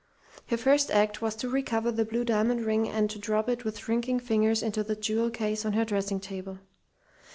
[0.47, 3.77] Her first act was to recover the blue diamond ring and to drop it with
[3.77, 6.57] shrinking fingers into the jewel case on her dressing table.